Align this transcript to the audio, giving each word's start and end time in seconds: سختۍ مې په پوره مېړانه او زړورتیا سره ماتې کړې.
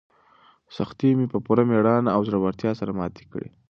سختۍ 0.75 1.09
مې 1.17 1.25
په 1.33 1.37
پوره 1.45 1.63
مېړانه 1.69 2.09
او 2.15 2.21
زړورتیا 2.27 2.71
سره 2.79 2.91
ماتې 2.99 3.23
کړې. 3.31 3.47